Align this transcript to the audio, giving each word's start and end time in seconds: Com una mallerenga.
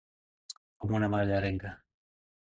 Com 0.85 0.95
una 1.01 1.09
mallerenga. 1.17 1.75